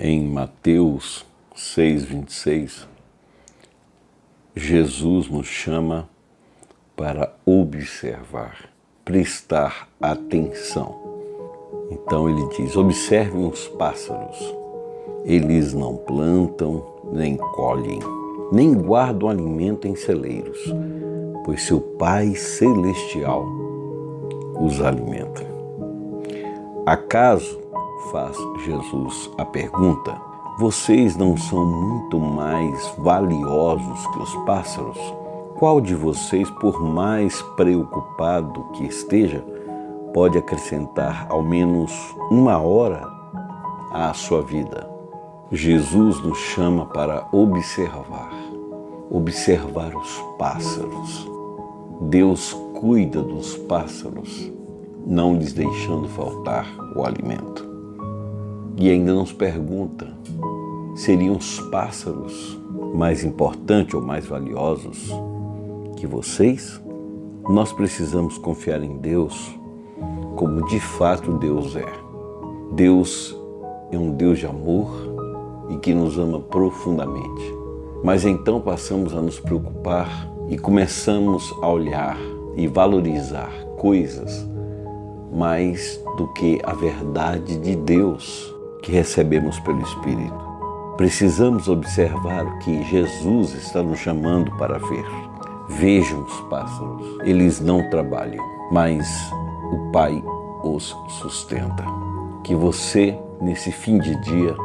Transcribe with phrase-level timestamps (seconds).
[0.00, 2.86] Em Mateus 6,26,
[4.54, 6.08] Jesus nos chama
[6.94, 8.70] para observar,
[9.04, 10.94] prestar atenção.
[11.90, 14.38] Então ele diz: observem os pássaros.
[15.24, 17.98] Eles não plantam, nem colhem,
[18.52, 20.60] nem guardam alimento em celeiros,
[21.44, 23.44] pois seu Pai Celestial
[24.60, 25.44] os alimenta.
[26.86, 27.67] Acaso
[28.10, 30.20] faz Jesus a pergunta:
[30.58, 34.98] Vocês não são muito mais valiosos que os pássaros?
[35.58, 39.44] Qual de vocês, por mais preocupado que esteja,
[40.14, 41.92] pode acrescentar ao menos
[42.30, 43.06] uma hora
[43.92, 44.88] à sua vida?
[45.50, 48.30] Jesus nos chama para observar,
[49.10, 51.28] observar os pássaros.
[52.02, 54.52] Deus cuida dos pássaros,
[55.04, 57.67] não lhes deixando faltar o alimento.
[58.80, 60.06] E ainda nos pergunta:
[60.94, 62.56] seriam os pássaros
[62.94, 65.10] mais importantes ou mais valiosos
[65.96, 66.80] que vocês?
[67.48, 69.52] Nós precisamos confiar em Deus
[70.36, 71.92] como de fato Deus é.
[72.72, 73.36] Deus
[73.90, 74.88] é um Deus de amor
[75.70, 77.52] e que nos ama profundamente.
[78.04, 82.16] Mas então passamos a nos preocupar e começamos a olhar
[82.56, 84.46] e valorizar coisas
[85.32, 90.48] mais do que a verdade de Deus que recebemos pelo Espírito.
[90.96, 95.04] Precisamos observar o que Jesus está nos chamando para ver.
[95.68, 99.06] Vejam os pássaros, eles não trabalham, mas
[99.72, 100.22] o Pai
[100.64, 101.84] os sustenta.
[102.42, 104.56] Que você, nesse fim de dia,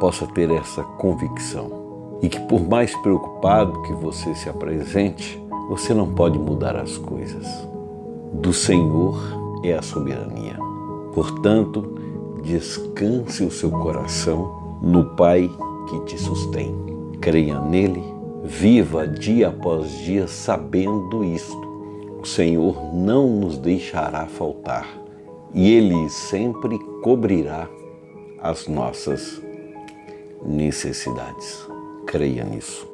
[0.00, 6.12] possa ter essa convicção e que, por mais preocupado que você se apresente, você não
[6.12, 7.46] pode mudar as coisas.
[8.32, 9.18] Do Senhor
[9.62, 10.58] é a soberania.
[11.14, 11.94] Portanto,
[12.42, 15.50] descanse o seu coração no Pai
[15.88, 16.74] que te sustém.
[17.20, 18.02] Creia nele,
[18.44, 21.68] viva dia após dia sabendo isto.
[22.22, 24.86] O Senhor não nos deixará faltar
[25.54, 27.68] e Ele sempre cobrirá
[28.40, 29.40] as nossas
[30.44, 31.66] necessidades.
[32.06, 32.89] Creia nisso.